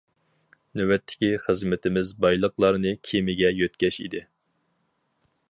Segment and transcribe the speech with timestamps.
[0.79, 4.25] نۆۋەتتىكى خىزمىتىمىز بايلىقلارنى كېمىگە يۆتكەش ئىدى.